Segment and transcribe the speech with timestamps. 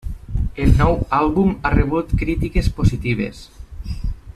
[0.63, 3.47] El nou àlbum ha rebut crítiques positives.